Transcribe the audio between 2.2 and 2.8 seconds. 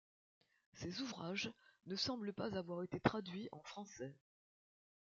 pas